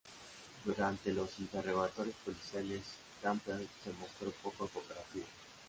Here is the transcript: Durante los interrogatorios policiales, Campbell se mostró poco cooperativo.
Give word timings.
Durante 0.65 1.13
los 1.13 1.37
interrogatorios 1.37 2.15
policiales, 2.25 2.81
Campbell 3.21 3.67
se 3.83 3.93
mostró 3.93 4.31
poco 4.41 4.67
cooperativo. 4.67 5.25